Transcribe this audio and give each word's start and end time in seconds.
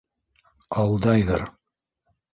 Алдайҙыр. 0.83 1.45